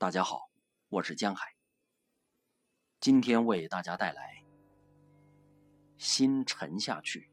[0.00, 0.48] 大家好，
[0.88, 1.54] 我是江海。
[3.00, 4.42] 今天为大家带来：
[5.98, 7.28] 心沉下去，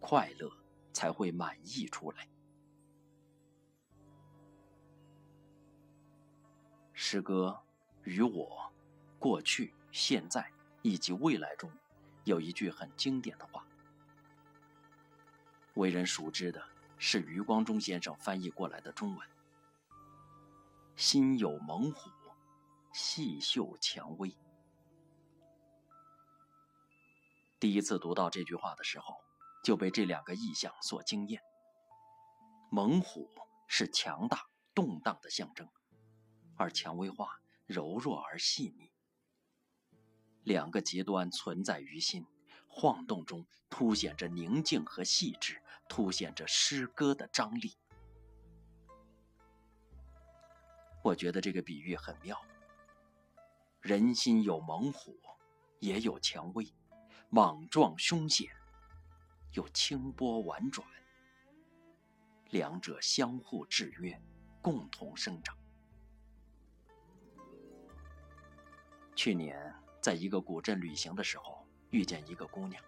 [0.00, 0.50] 快乐
[0.92, 2.28] 才会满溢出来。
[6.92, 7.62] 诗歌
[8.02, 8.72] 与我、
[9.20, 10.50] 过去、现在
[10.82, 11.70] 以及未来中，
[12.24, 13.64] 有一句很经典的话，
[15.74, 16.60] 为人熟知的
[16.98, 19.28] 是余光中先生翻译过来的中文。
[20.96, 22.08] 心有猛虎，
[22.92, 24.32] 细嗅蔷薇。
[27.58, 29.16] 第一次读到这句话的时候，
[29.64, 31.42] 就被这两个意象所惊艳。
[32.70, 33.28] 猛虎
[33.66, 35.68] 是强大、动荡的象征，
[36.56, 38.92] 而蔷薇花柔弱而细腻。
[40.44, 42.24] 两个极端存在于心，
[42.68, 47.76] 晃动中凸显着宁静和细致，凸显着诗歌的张力。
[51.04, 52.40] 我觉得这个比喻很妙。
[53.82, 55.20] 人心有猛虎，
[55.78, 56.66] 也有蔷薇，
[57.28, 58.50] 莽撞凶险，
[59.52, 60.88] 又清波婉转，
[62.48, 64.18] 两者相互制约，
[64.62, 65.54] 共同生长。
[69.14, 72.82] 去年在一个古镇旅行的时候，遇见一个姑娘，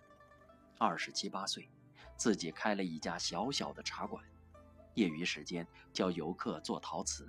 [0.79, 1.69] 二十七八岁，
[2.17, 4.25] 自己开了一家小小的茶馆，
[4.95, 7.29] 业余时间教游客做陶瓷。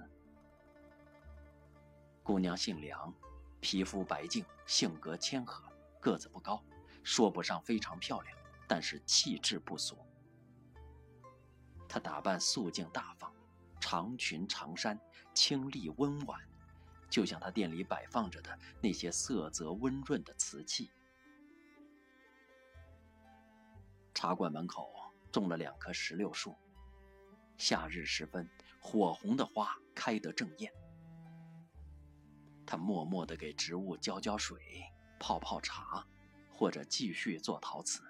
[2.28, 3.14] 姑娘姓梁，
[3.62, 5.64] 皮肤白净，性格谦和，
[6.02, 6.62] 个子不高，
[7.02, 9.98] 说不上非常漂亮，但是气质不俗。
[11.88, 13.34] 她打扮素净大方，
[13.80, 15.00] 长裙长衫，
[15.34, 16.38] 清丽温婉，
[17.10, 20.92] 就像她店里摆放着的那些色泽温润的瓷器。
[24.14, 24.94] 茶馆门口
[25.32, 26.54] 种了两棵石榴树，
[27.58, 28.50] 夏日时分，
[28.82, 30.70] 火红的花开得正艳。
[32.68, 34.84] 他默默地给植物浇浇水、
[35.18, 36.06] 泡泡茶，
[36.52, 38.04] 或者继续做陶瓷。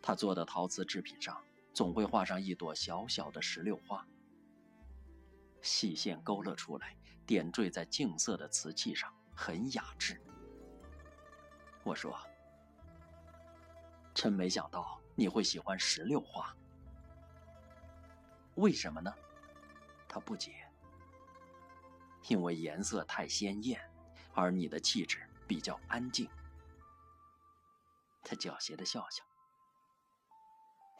[0.00, 1.42] 他做的陶瓷制品上
[1.72, 4.06] 总会画上一朵小小的石榴花，
[5.62, 6.96] 细线勾勒出来，
[7.26, 10.22] 点缀在净色的瓷器上，很雅致。
[11.82, 12.16] 我说
[14.14, 16.56] ：“真没想到你会喜欢石榴花，
[18.54, 19.12] 为什么呢？”
[20.06, 20.63] 他不解。
[22.28, 23.80] 因为颜色太鲜艳，
[24.32, 26.28] 而你的气质比较安静。
[28.22, 29.22] 他狡黠的笑笑，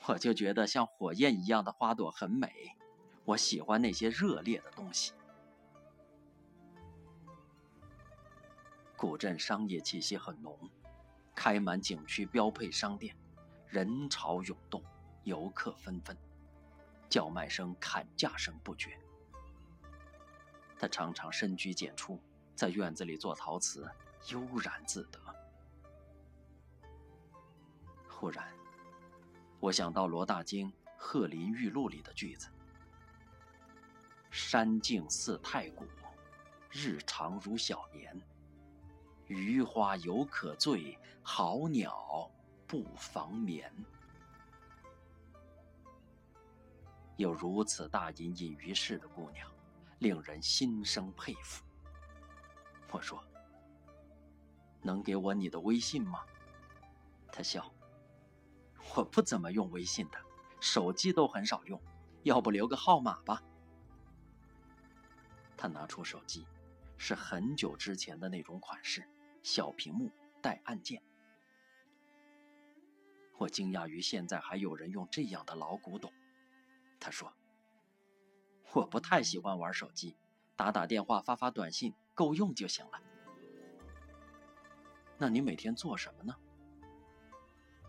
[0.07, 2.77] 我就觉得像火焰一样的花朵很美，
[3.25, 5.15] 我喜欢那些热烈的东西。
[8.97, 10.59] 古镇商业气息很浓，
[11.35, 13.17] 开满景区标配商店，
[13.67, 14.83] 人潮涌动，
[15.25, 16.17] 游客纷纷，
[17.09, 18.99] 叫卖声、砍价声不绝。
[20.79, 22.21] 他常常深居简出，
[22.55, 23.89] 在院子里做陶瓷，
[24.31, 25.19] 悠然自得。
[28.09, 28.53] 忽然，
[29.61, 32.49] 我想到罗大经《鹤林玉露》里的句子
[34.31, 35.85] ：“山静似太古，
[36.71, 38.19] 日长如小年。
[39.27, 42.31] 余花犹可醉，好鸟
[42.67, 43.73] 不妨眠。”
[47.17, 49.49] 有如此大隐隐于世的姑娘。
[50.05, 51.65] 令人心生佩服。
[52.93, 53.25] 我说
[54.85, 56.21] ：“能给我你的微信吗？”
[57.33, 57.75] 他笑
[58.95, 60.19] ：“我不怎么用微信的，
[60.61, 61.81] 手机都很少用，
[62.23, 63.43] 要不留个号码吧？”
[65.57, 66.47] 他拿出手机，
[66.99, 69.09] 是很久之前的那种款式，
[69.43, 70.13] 小屏幕
[70.43, 71.03] 带按键。
[73.39, 76.13] 我惊讶于现在还有人用这样的老古董。
[77.01, 77.33] 他说。
[78.75, 80.17] 我不太喜欢玩手机，
[80.57, 83.01] 打打电话、发发短信够用就行了。
[85.17, 86.35] 那你每天做什么呢？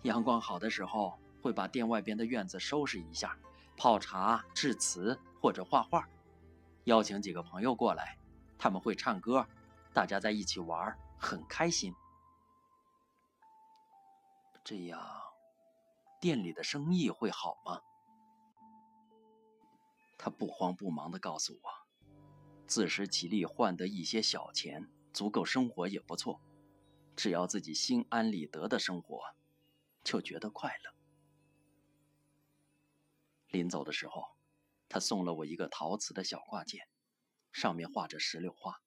[0.04, 3.36] 阳光好的时候，会把店外边的院子收拾一下，
[3.76, 6.08] 泡茶、制瓷或者画画，
[6.84, 8.16] 邀请几个朋友过来，
[8.60, 9.48] 他们会唱歌，
[9.92, 11.96] 大家在一起玩，很开心。
[14.64, 15.02] 这样，
[16.22, 17.82] 店里的生意会好吗？
[20.18, 21.70] 他不慌不忙地告诉我，
[22.68, 26.42] 自食其力换得一些小钱，足够生活也不错。
[27.16, 29.22] 只要自己心安理得的生活，
[30.04, 30.94] 就觉得快乐。
[33.48, 34.36] 临走的时候，
[34.90, 36.90] 他送了我一个陶瓷的小挂件，
[37.52, 38.82] 上面画着石榴花。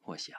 [0.00, 0.36] 我想，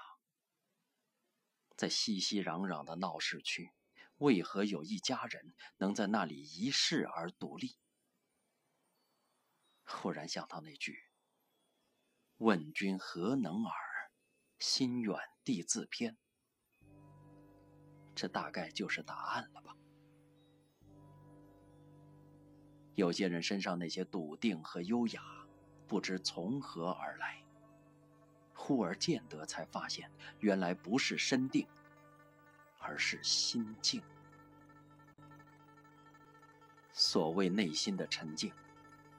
[1.77, 3.71] 在熙熙攘攘的闹市区，
[4.17, 7.77] 为何有一家人能在那里一世而独立？
[9.85, 10.97] 忽然想到那句
[12.37, 13.73] “问君何能尔，
[14.59, 16.17] 心远地自偏”，
[18.13, 19.75] 这大概就是答案了吧。
[22.95, 25.21] 有些人身上那些笃定和优雅，
[25.88, 27.43] 不知从何而来。
[28.53, 30.09] 忽而见得，才发现
[30.39, 31.67] 原来不是身定，
[32.79, 34.01] 而是心静。
[36.93, 38.53] 所谓内心的沉静，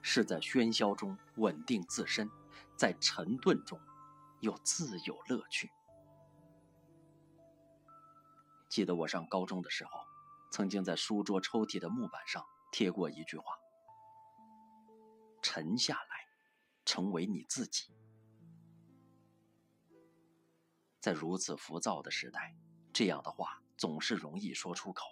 [0.09, 2.31] 是在喧嚣中稳定自身，
[2.77, 3.77] 在沉顿中
[4.39, 5.69] 又自有乐趣。
[8.69, 9.99] 记得我上高中的时候，
[10.49, 13.43] 曾经在书桌抽屉的木板上贴过一句话。
[15.41, 16.29] 沉下来，
[16.85, 17.91] 成为你自己。
[21.01, 22.55] 在如此浮躁的时代，
[22.93, 25.03] 这样的话总是容易说出口，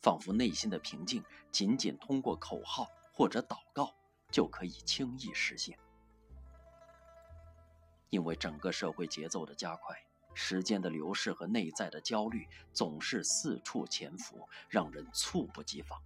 [0.00, 1.22] 仿佛内心的平静
[1.52, 3.94] 仅仅通过口号或者祷告
[4.30, 5.78] 就可以轻易实现。
[8.10, 9.96] 因为整个社会节奏的加快，
[10.34, 16.02] 时间的流逝和内在的焦虑总是四处潜伏，让人猝不及防。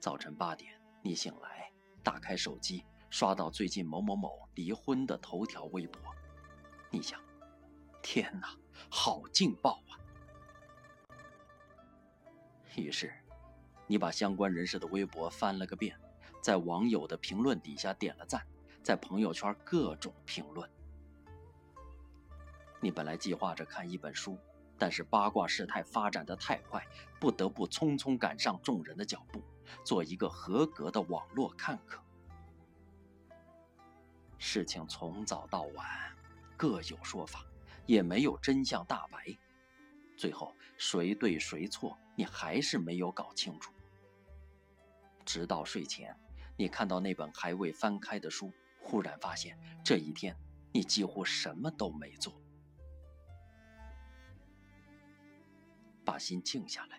[0.00, 0.72] 早晨八点。
[1.02, 1.70] 你醒来，
[2.02, 6.02] 打开手机，刷到最近某某某离婚的头条微博，
[6.90, 7.22] 你想，
[8.02, 8.58] 天哪，
[8.90, 9.94] 好劲爆啊！
[12.74, 13.14] 于是，
[13.86, 15.96] 你把相关人士的微博翻了个遍，
[16.40, 18.44] 在网友的评论底下点了赞，
[18.82, 20.68] 在朋友圈各种评论。
[22.80, 24.38] 你本来计划着看一本书，
[24.76, 26.86] 但是八卦事态发展的太快，
[27.20, 29.42] 不得不匆匆赶上众人的脚步。
[29.82, 32.00] 做一个合格的网络看客。
[34.38, 35.86] 事情从早到晚
[36.56, 37.44] 各有说法，
[37.84, 39.26] 也没有真相大白。
[40.16, 43.72] 最后谁对谁错，你还是没有搞清楚。
[45.26, 46.16] 直到睡前，
[46.56, 48.50] 你看到那本还未翻开的书，
[48.80, 50.34] 忽然发现这一天
[50.72, 52.40] 你几乎什么都没做。
[56.04, 56.98] 把心静下来。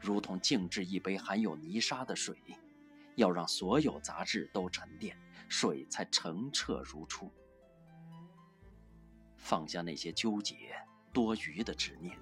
[0.00, 2.34] 如同静置一杯含有泥沙的水，
[3.16, 5.14] 要让所有杂质都沉淀，
[5.46, 7.30] 水才澄澈如初。
[9.36, 10.74] 放下那些纠结、
[11.12, 12.18] 多余的执念，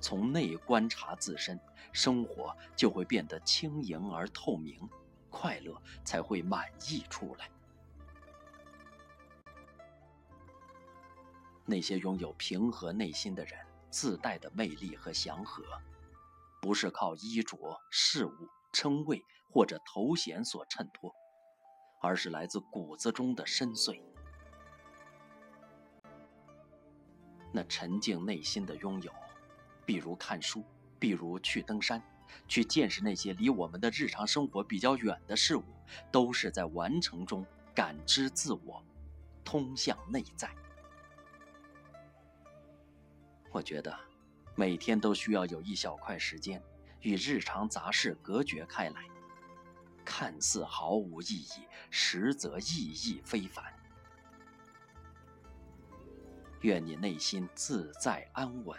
[0.00, 1.60] 从内观察自身，
[1.92, 4.88] 生活就会变得轻盈而透明，
[5.28, 7.50] 快乐才会满溢出来。
[11.66, 13.58] 那些拥有平和内心的人，
[13.90, 15.62] 自带的魅力和祥和。
[16.60, 17.56] 不是靠衣着、
[17.90, 18.32] 事物、
[18.72, 21.10] 称谓或者头衔所衬托，
[22.02, 24.02] 而是来自骨子中的深邃。
[27.50, 29.10] 那沉静内心的拥有，
[29.84, 30.64] 比如看书，
[30.98, 32.02] 比如去登山，
[32.46, 35.64] 去见识那些离我们的日常生活比较远的事物，
[36.10, 38.84] 都是在完成中感知自我，
[39.44, 40.50] 通向内在。
[43.50, 43.98] 我觉得。
[44.56, 46.62] 每天都需要有一小块时间
[47.00, 49.06] 与日常杂事隔绝开来，
[50.04, 53.64] 看似毫无意义，实则意义非凡。
[56.60, 58.78] 愿你内心自在安稳，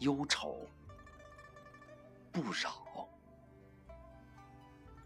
[0.00, 0.66] 忧愁
[2.32, 3.06] 不扰，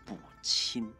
[0.04, 0.92] 不侵。